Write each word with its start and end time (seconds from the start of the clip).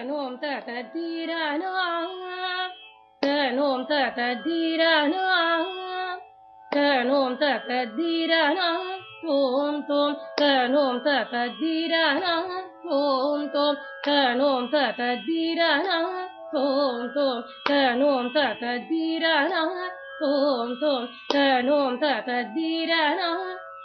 تنوم 0.00 0.36
تحت 0.36 0.68
الديرانة 0.68 1.72
تنوم 3.22 3.84
تحت 3.84 4.18
الديرانة 4.18 5.66
تنوم 6.72 7.34
تحت 7.36 7.70
الديرانة 7.70 8.78
توم 9.22 9.82
توم 9.88 10.16
تنوم 10.38 10.98
تحت 10.98 11.34
الديرانة 11.34 12.34
توم 12.82 13.48
توم 13.48 13.76
نوم 14.40 14.70
تحت 14.70 15.00
الديرانة 15.00 15.98
توم 16.52 17.12
توم 17.14 17.42
تنوم 17.68 18.28
تحت 18.34 18.62
الديرانة 18.62 19.62
توم 20.20 20.80
توم 20.80 21.08
تنوم 21.30 22.00
تحت 22.00 22.28
الديرانة 22.28 23.30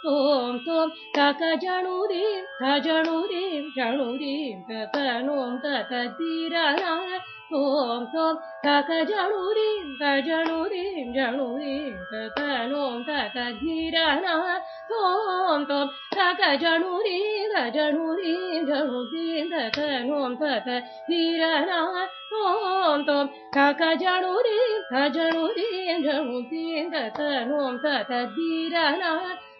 ॐ 0.08 0.58
त्वं 0.64 0.88
ककजणुदीं 1.16 2.34
खजणुदीं 2.58 3.62
जणुदीं 3.76 4.52
ककनुं 4.68 5.56
ककधीरना 5.64 6.92
ॐ 7.60 8.04
त्वं 8.12 8.34
ककजणुदीं 8.66 9.78
खजणुदीं 10.00 11.06
जणुदीं 11.16 11.90
ककनुं 12.12 12.92
ककधीरना 13.08 14.34
ॐ 14.98 15.64
त्वं 15.70 15.86
ककजणुदीं 16.16 17.48
खजणुदीं 17.54 18.64
जणुदीं 18.68 19.44
ककनुं 19.54 20.34
ककधीरना 20.42 21.80
ॐ 22.44 23.02
त्वं 23.08 23.26
ककजणुदीं 23.56 24.70
खजणुदीं 24.92 25.98
जणुदीं 26.06 26.88
ककनुं 26.94 27.76
ककधीरना 27.84 29.12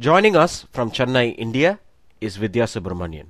Joining 0.00 0.34
us 0.34 0.66
from 0.72 0.90
Chennai, 0.90 1.36
India, 1.38 1.78
is 2.20 2.34
Vidya 2.34 2.64
Subramanian. 2.64 3.26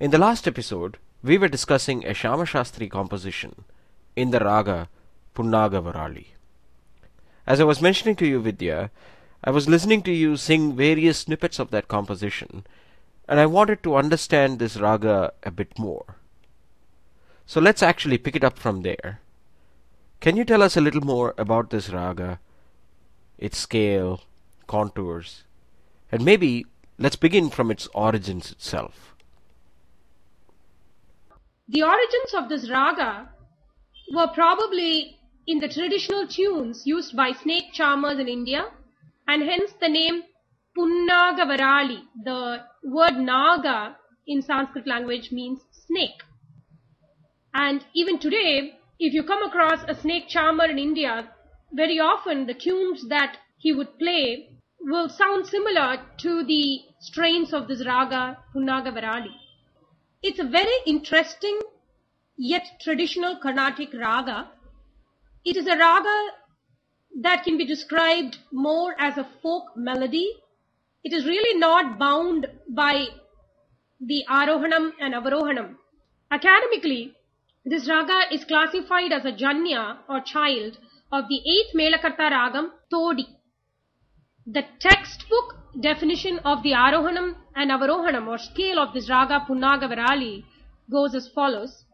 In 0.00 0.12
the 0.12 0.16
last 0.16 0.48
episode, 0.48 0.96
we 1.22 1.36
were 1.36 1.46
discussing 1.46 2.06
a 2.06 2.14
Shyama 2.14 2.46
Shastri 2.46 2.90
composition 2.90 3.66
in 4.16 4.30
the 4.30 4.40
raga 4.40 4.88
Punnaga 5.34 5.82
Varali. 5.82 6.28
As 7.46 7.60
I 7.60 7.64
was 7.64 7.82
mentioning 7.82 8.16
to 8.16 8.26
you, 8.26 8.40
Vidya, 8.40 8.90
I 9.44 9.50
was 9.50 9.68
listening 9.68 10.00
to 10.04 10.10
you 10.10 10.38
sing 10.38 10.74
various 10.74 11.18
snippets 11.18 11.58
of 11.58 11.70
that 11.72 11.86
composition, 11.86 12.64
and 13.28 13.38
I 13.38 13.44
wanted 13.44 13.82
to 13.82 13.96
understand 13.96 14.58
this 14.58 14.78
raga 14.78 15.34
a 15.42 15.50
bit 15.50 15.78
more. 15.78 16.16
So 17.44 17.60
let's 17.60 17.82
actually 17.82 18.16
pick 18.16 18.34
it 18.34 18.42
up 18.42 18.58
from 18.58 18.80
there. 18.80 19.20
Can 20.20 20.38
you 20.38 20.46
tell 20.46 20.62
us 20.62 20.78
a 20.78 20.80
little 20.80 21.02
more 21.02 21.34
about 21.36 21.68
this 21.68 21.90
raga, 21.90 22.40
its 23.36 23.58
scale, 23.58 24.22
contours, 24.66 25.43
and 26.14 26.24
maybe 26.24 26.64
let's 26.96 27.16
begin 27.16 27.50
from 27.50 27.72
its 27.72 27.88
origins 27.92 28.52
itself? 28.52 29.16
The 31.68 31.82
origins 31.82 32.32
of 32.36 32.48
this 32.48 32.70
raga 32.70 33.30
were 34.14 34.28
probably 34.28 35.18
in 35.48 35.58
the 35.58 35.68
traditional 35.68 36.28
tunes 36.28 36.82
used 36.86 37.16
by 37.16 37.32
snake 37.32 37.72
charmers 37.72 38.20
in 38.20 38.28
India, 38.28 38.66
and 39.26 39.42
hence 39.42 39.72
the 39.80 39.88
name 39.88 40.22
Punnagavarali. 40.78 42.02
The 42.22 42.62
word 42.84 43.16
Naga 43.16 43.96
in 44.28 44.40
Sanskrit 44.40 44.86
language 44.86 45.32
means 45.32 45.62
snake. 45.72 46.22
And 47.52 47.84
even 47.92 48.20
today, 48.20 48.78
if 49.00 49.12
you 49.14 49.24
come 49.24 49.42
across 49.42 49.82
a 49.88 50.00
snake 50.00 50.28
charmer 50.28 50.66
in 50.66 50.78
India, 50.78 51.30
very 51.72 51.98
often 51.98 52.46
the 52.46 52.54
tunes 52.54 53.08
that 53.08 53.38
he 53.58 53.72
would 53.72 53.98
play 53.98 54.53
will 54.84 55.08
sound 55.08 55.46
similar 55.46 55.98
to 56.18 56.44
the 56.44 56.82
strains 57.00 57.52
of 57.52 57.68
this 57.68 57.84
raga 57.86 58.38
Punnagavarali. 58.54 59.34
It's 60.22 60.38
a 60.38 60.44
very 60.44 60.78
interesting 60.86 61.58
yet 62.36 62.80
traditional 62.80 63.36
Carnatic 63.36 63.94
raga. 63.94 64.48
It 65.44 65.56
is 65.56 65.66
a 65.66 65.76
raga 65.76 66.28
that 67.22 67.44
can 67.44 67.56
be 67.56 67.64
described 67.64 68.38
more 68.52 68.94
as 68.98 69.16
a 69.16 69.28
folk 69.42 69.76
melody. 69.76 70.30
It 71.02 71.12
is 71.12 71.24
really 71.24 71.58
not 71.58 71.98
bound 71.98 72.46
by 72.68 73.06
the 74.00 74.24
Arohanam 74.28 74.92
and 75.00 75.14
Avarohanam. 75.14 75.76
Academically, 76.30 77.14
this 77.64 77.88
raga 77.88 78.34
is 78.34 78.44
classified 78.44 79.12
as 79.12 79.24
a 79.24 79.32
Janya 79.32 79.98
or 80.08 80.20
child 80.20 80.78
of 81.12 81.28
the 81.28 81.40
eighth 81.54 81.74
Melakarta 81.74 82.30
ragam 82.30 82.70
Todi. 82.90 83.26
The 84.46 84.62
textbook 84.78 85.56
definition 85.80 86.38
of 86.40 86.62
the 86.62 86.72
Arohanam 86.72 87.34
and 87.56 87.70
Avarohanam 87.70 88.26
or 88.28 88.36
scale 88.36 88.78
of 88.78 88.92
this 88.92 89.08
raga 89.08 89.42
Punnagavarali 89.48 90.44
goes 90.90 91.14
as 91.14 91.28
follows. 91.28 91.84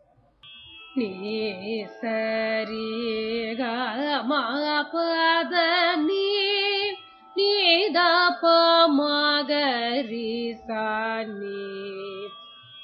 Ni 0.97 1.87
sari 2.01 3.55
ga 3.57 4.23
ma 4.25 4.83
pa 4.91 5.45
da 5.49 5.95
ni 5.95 6.91
ni 7.37 7.93
da 7.93 8.31
pa 8.41 8.89
ma 8.89 9.45
ga 9.45 10.03
ri 10.11 10.59
sa 10.67 11.23
ni 11.23 12.27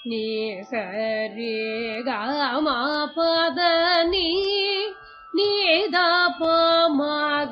ni 0.06 0.62
sari 0.71 2.04
ga 2.04 2.60
ma 2.60 3.09
pa 3.12 3.50
da 3.56 4.04
ni 4.04 4.66
ni 5.36 5.88
pa 5.92 6.88
ma 6.88 7.44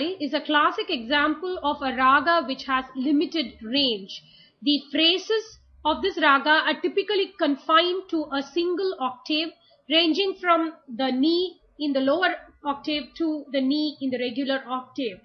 ni 0.00 0.16
is 0.20 0.34
a 0.34 0.40
classic 0.40 0.90
example 0.90 1.58
of 1.62 1.82
a 1.82 1.96
raga 1.96 2.44
which 2.46 2.64
has 2.64 2.84
limited 2.94 3.54
range. 3.62 4.22
The 4.62 4.82
phrases 4.90 5.58
of 5.84 6.02
this 6.02 6.18
raga 6.20 6.56
are 6.68 6.80
typically 6.80 7.32
confined 7.38 8.02
to 8.10 8.26
a 8.32 8.42
single 8.42 8.94
octave 9.00 9.48
ranging 9.88 10.34
from 10.40 10.74
the 10.88 11.10
Ni 11.10 11.58
in 11.78 11.92
the 11.94 12.00
lower 12.00 12.34
octave 12.64 13.04
to 13.18 13.44
the 13.52 13.60
Ni 13.60 13.96
in 14.00 14.10
the 14.10 14.18
regular 14.18 14.62
octave. 14.68 15.18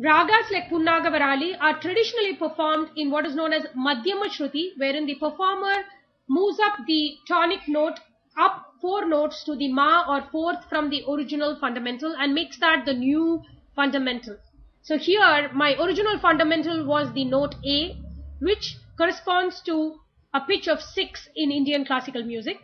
Ragas 0.00 0.50
like 0.50 0.68
Punnagavarali 0.70 1.56
are 1.60 1.78
traditionally 1.80 2.34
performed 2.34 2.88
in 2.96 3.10
what 3.10 3.26
is 3.26 3.34
known 3.34 3.52
as 3.52 3.64
Madhyama 3.76 4.28
Shruti, 4.36 4.70
wherein 4.78 5.06
the 5.06 5.14
performer 5.16 5.84
moves 6.28 6.58
up 6.60 6.78
the 6.86 7.16
tonic 7.28 7.68
note 7.68 7.98
up 8.38 8.74
four 8.80 9.06
notes 9.06 9.44
to 9.44 9.54
the 9.56 9.72
Ma 9.72 10.04
or 10.08 10.22
fourth 10.30 10.68
from 10.68 10.90
the 10.90 11.04
original 11.08 11.56
fundamental 11.60 12.14
and 12.18 12.34
makes 12.34 12.58
that 12.58 12.84
the 12.84 12.94
new 12.94 13.42
fundamental. 13.76 14.36
So 14.82 14.98
here 14.98 15.50
my 15.54 15.74
original 15.80 16.18
fundamental 16.18 16.84
was 16.84 17.12
the 17.12 17.24
note 17.24 17.54
A, 17.64 17.96
which 18.40 18.76
corresponds 18.96 19.60
to 19.62 20.00
a 20.34 20.40
pitch 20.40 20.66
of 20.66 20.80
6 20.80 21.28
in 21.36 21.52
Indian 21.52 21.84
classical 21.84 22.24
music. 22.24 22.58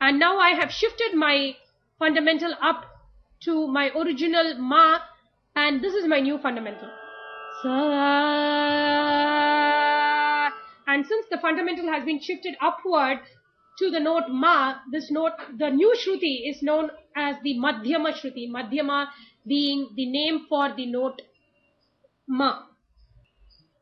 And 0.00 0.18
now 0.18 0.38
I 0.38 0.50
have 0.50 0.72
shifted 0.72 1.14
my 1.14 1.56
fundamental 1.98 2.54
up 2.62 2.86
to 3.44 3.66
my 3.68 3.90
original 3.90 4.54
Ma 4.58 4.98
and 5.54 5.82
this 5.82 5.94
is 5.94 6.06
my 6.06 6.20
new 6.20 6.38
fundamental. 6.38 6.88
Sa. 7.62 9.39
And 10.90 11.06
since 11.06 11.26
the 11.30 11.38
fundamental 11.38 11.86
has 11.92 12.04
been 12.04 12.20
shifted 12.20 12.56
upward 12.60 13.20
to 13.78 13.90
the 13.90 14.00
note 14.00 14.24
Ma, 14.28 14.78
this 14.90 15.08
note, 15.08 15.34
the 15.56 15.70
new 15.70 15.94
Shruti 15.96 16.50
is 16.50 16.62
known 16.62 16.90
as 17.14 17.36
the 17.44 17.54
Madhyama 17.54 18.12
Shruti. 18.12 18.50
Madhyama 18.50 19.06
being 19.46 19.90
the 19.94 20.06
name 20.06 20.46
for 20.48 20.74
the 20.74 20.86
note 20.86 21.22
Ma. 22.26 22.62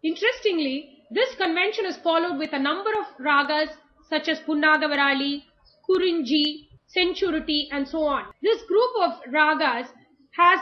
Interestingly, 0.04 0.98
this 1.10 1.34
convention 1.36 1.86
is 1.86 1.96
followed 1.96 2.38
with 2.38 2.52
a 2.52 2.58
number 2.58 2.90
of 3.00 3.06
ragas 3.18 3.70
such 4.10 4.28
as 4.28 4.40
Punnagavarali, 4.40 5.44
Kurinji, 5.88 6.68
Senjurutti 6.94 7.68
and 7.72 7.88
so 7.88 8.02
on. 8.02 8.26
This 8.42 8.60
group 8.64 8.90
of 9.00 9.12
ragas 9.32 9.88
has 10.36 10.60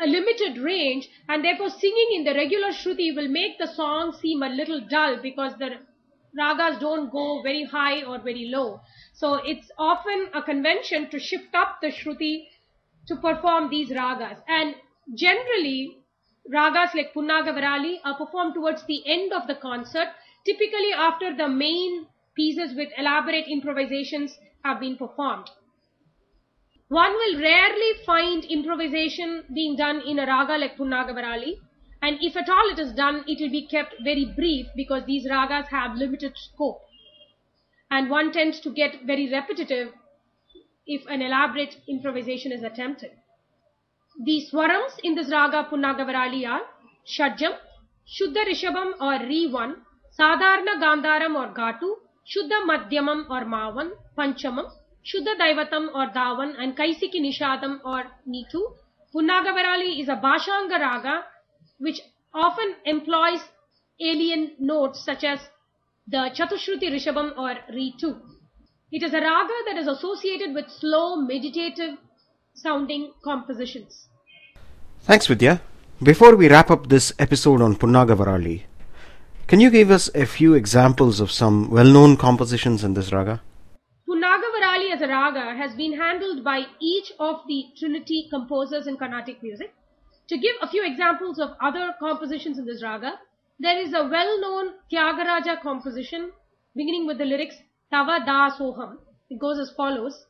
a 0.00 0.06
limited 0.06 0.58
range 0.58 1.08
and 1.28 1.44
therefore 1.44 1.70
singing 1.70 2.08
in 2.14 2.24
the 2.24 2.34
regular 2.34 2.68
Shruti 2.68 3.14
will 3.14 3.28
make 3.28 3.58
the 3.58 3.66
song 3.66 4.12
seem 4.12 4.42
a 4.42 4.48
little 4.48 4.80
dull 4.80 5.18
because 5.22 5.52
the 5.58 5.78
ragas 6.38 6.80
don't 6.80 7.10
go 7.10 7.42
very 7.42 7.64
high 7.64 8.02
or 8.02 8.18
very 8.18 8.46
low. 8.46 8.80
So 9.12 9.34
it's 9.34 9.70
often 9.78 10.28
a 10.32 10.42
convention 10.42 11.10
to 11.10 11.18
shift 11.18 11.54
up 11.54 11.78
the 11.82 11.88
Shruti 11.88 12.46
to 13.08 13.16
perform 13.16 13.70
these 13.70 13.90
ragas. 13.90 14.38
And 14.48 14.74
generally, 15.14 15.98
ragas 16.52 16.94
like 16.94 17.12
Punnagavarali 17.14 17.98
are 18.04 18.16
performed 18.16 18.54
towards 18.54 18.84
the 18.86 19.02
end 19.06 19.32
of 19.32 19.46
the 19.46 19.56
concert, 19.56 20.08
typically 20.46 20.92
after 20.96 21.36
the 21.36 21.48
main 21.48 22.06
pieces 22.34 22.74
with 22.74 22.88
elaborate 22.96 23.48
improvisations 23.48 24.38
have 24.64 24.80
been 24.80 24.96
performed. 24.96 25.50
One 26.90 27.12
will 27.12 27.40
rarely 27.40 27.92
find 28.04 28.44
improvisation 28.46 29.44
being 29.54 29.76
done 29.76 30.00
in 30.00 30.18
a 30.18 30.26
raga 30.26 30.58
like 30.58 30.76
Punnagavarali, 30.76 31.54
and 32.02 32.18
if 32.20 32.36
at 32.36 32.48
all 32.48 32.68
it 32.68 32.80
is 32.80 32.92
done, 32.92 33.22
it 33.28 33.40
will 33.40 33.48
be 33.50 33.68
kept 33.68 33.94
very 34.02 34.24
brief 34.24 34.66
because 34.74 35.04
these 35.04 35.24
ragas 35.24 35.68
have 35.68 35.94
limited 35.94 36.36
scope. 36.36 36.80
And 37.92 38.10
one 38.10 38.32
tends 38.32 38.58
to 38.62 38.70
get 38.70 39.04
very 39.04 39.30
repetitive 39.32 39.92
if 40.84 41.06
an 41.06 41.22
elaborate 41.22 41.76
improvisation 41.86 42.50
is 42.50 42.64
attempted. 42.64 43.12
The 44.24 44.44
swarams 44.50 44.98
in 45.04 45.14
this 45.14 45.30
raga 45.30 45.68
Punnagavarali 45.70 46.44
are 46.44 46.62
Shadjam, 47.06 47.56
Shuddha 48.04 48.44
Rishabam 48.48 48.94
or 49.00 49.24
Re1, 49.30 49.76
Sadharna 50.18 50.74
Gandharam 50.82 51.36
or 51.36 51.54
Gatu, 51.54 51.94
Shuddha 52.26 52.64
Madhyamam 52.66 53.30
or 53.30 53.44
Mavan, 53.44 53.92
Panchamam, 54.18 54.68
Shuddha 55.04 55.38
Daivatam 55.40 55.88
or 55.94 56.08
Davan 56.08 56.54
and 56.58 56.76
Kaisiki 56.76 57.20
Nishadam 57.20 57.80
or 57.84 58.04
Nitu. 58.28 58.60
Punnagavarali 59.14 60.00
is 60.00 60.08
a 60.08 60.16
Bhashanga 60.16 60.78
raga 60.78 61.24
which 61.78 62.00
often 62.34 62.74
employs 62.84 63.40
alien 64.00 64.52
notes 64.58 65.04
such 65.04 65.24
as 65.24 65.40
the 66.06 66.30
Chatushruti 66.36 66.90
Rishabam 66.90 67.36
or 67.38 67.54
Ritu. 67.72 68.20
It 68.92 69.02
is 69.02 69.14
a 69.14 69.20
raga 69.20 69.54
that 69.66 69.76
is 69.78 69.86
associated 69.86 70.54
with 70.54 70.68
slow, 70.68 71.16
meditative 71.16 71.96
sounding 72.54 73.12
compositions. 73.24 74.06
Thanks, 75.02 75.26
Vidya. 75.26 75.60
Before 76.02 76.36
we 76.36 76.48
wrap 76.48 76.70
up 76.70 76.88
this 76.88 77.12
episode 77.18 77.62
on 77.62 77.76
Punnagavarali, 77.76 78.62
can 79.46 79.60
you 79.60 79.70
give 79.70 79.90
us 79.90 80.10
a 80.14 80.26
few 80.26 80.54
examples 80.54 81.20
of 81.20 81.30
some 81.30 81.70
well 81.70 81.86
known 81.86 82.16
compositions 82.16 82.84
in 82.84 82.94
this 82.94 83.12
raga? 83.12 83.40
Punnagavarali 84.10 84.92
as 84.92 85.00
a 85.02 85.06
raga 85.06 85.54
has 85.54 85.72
been 85.76 85.92
handled 85.96 86.42
by 86.42 86.66
each 86.80 87.12
of 87.20 87.46
the 87.46 87.66
Trinity 87.78 88.26
composers 88.28 88.88
in 88.88 88.96
Carnatic 88.96 89.40
music. 89.40 89.72
To 90.28 90.36
give 90.36 90.56
a 90.60 90.66
few 90.66 90.84
examples 90.84 91.38
of 91.38 91.50
other 91.60 91.94
compositions 92.00 92.58
in 92.58 92.66
this 92.66 92.82
raga, 92.82 93.20
there 93.60 93.78
is 93.78 93.94
a 93.94 94.08
well-known 94.08 94.72
Tyagaraja 94.92 95.62
composition 95.62 96.32
beginning 96.74 97.06
with 97.06 97.18
the 97.18 97.24
lyrics 97.24 97.54
Tava 97.92 98.24
Da 98.26 98.50
Soham. 98.50 98.96
It 99.30 99.38
goes 99.38 99.60
as 99.60 99.70
follows. 99.76 100.26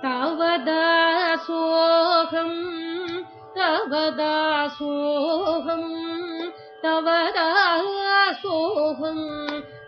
Tava 0.00 0.62
Da 0.64 1.38
Soham, 1.44 3.24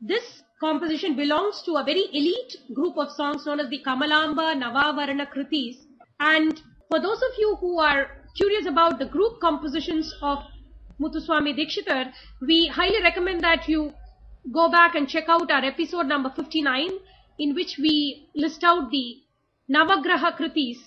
This 0.02 0.44
composition 0.63 1.17
belongs 1.17 1.61
to 1.63 1.73
a 1.77 1.85
very 1.85 2.05
elite 2.13 2.55
group 2.73 2.97
of 2.97 3.11
songs 3.11 3.45
known 3.47 3.59
as 3.59 3.69
the 3.69 3.83
Kamalamba 3.85 4.47
Navavarana 4.63 5.27
Kritis. 5.35 5.77
And 6.21 6.61
for 6.89 7.01
those 7.01 7.21
of 7.29 7.33
you 7.39 7.57
who 7.61 7.81
are 7.81 8.07
curious 8.37 8.67
about 8.67 9.01
the 9.01 9.07
group 9.07 9.41
compositions 9.41 10.15
of 10.23 10.39
Muthuswami 11.01 11.53
Dikshitar, 11.59 12.13
we 12.41 12.69
highly 12.69 13.03
recommend 13.03 13.41
that 13.41 13.69
you 13.69 13.93
go 14.53 14.71
back 14.71 14.95
and 14.95 15.09
check 15.09 15.29
out 15.29 15.51
our 15.51 15.65
episode 15.65 16.07
number 16.07 16.31
59 16.31 16.91
in 17.41 17.55
which 17.57 17.77
we 17.79 18.29
list 18.37 18.63
out 18.63 18.91
the 18.93 19.17
Navagraha 19.69 20.37
Kritis, 20.39 20.79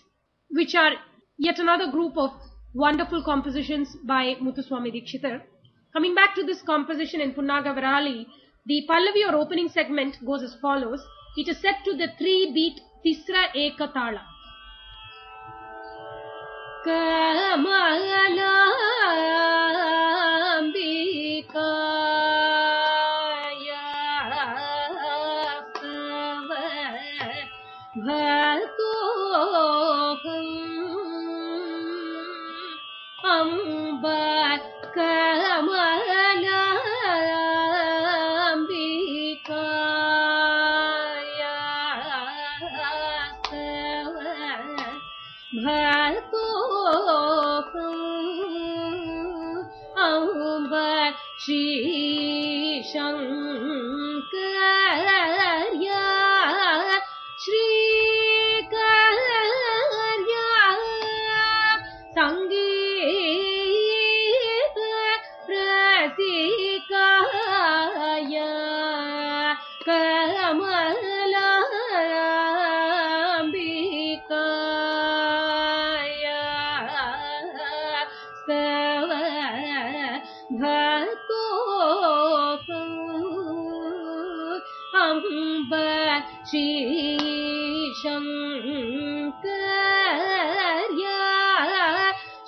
which 0.52 0.74
are 0.74 0.94
yet 1.38 1.60
another 1.60 1.92
group 1.92 2.18
of 2.18 2.32
wonderful 2.74 3.24
compositions 3.24 3.96
by 4.06 4.36
Muthuswami 4.42 4.92
Dikshitar. 4.96 5.42
Coming 5.92 6.16
back 6.16 6.34
to 6.36 6.44
this 6.44 6.62
composition 6.62 7.20
in 7.20 7.34
Punnagavarali, 7.34 8.26
the 8.66 8.86
Pallavi 8.90 9.30
or 9.30 9.36
opening 9.36 9.70
segment 9.70 10.18
goes 10.26 10.44
as 10.44 10.56
follows. 10.62 11.02
It 11.38 11.48
is 11.48 11.60
set 11.62 11.84
to 11.86 11.94
the 11.96 12.08
three 12.18 12.52
beat 12.54 12.82
Tisra 13.04 13.52
Ekatala. 13.56 14.22
Shri 16.88 18.25
अम्ब 85.01 85.73
श्रीशङ्कर्या 86.51 87.09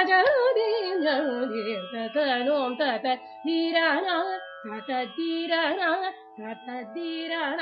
ಜನುರಿ 0.06 0.68
ಜನುರಿ 1.04 1.64
ತನು 2.14 2.56
ಅಂತ 2.64 2.82
ಧೀರಣ 3.46 4.06
ತತ 4.64 4.90
ಧೀರಣ 5.16 5.80
ತತ 6.38 6.68
ಧೀರಣ 6.94 7.60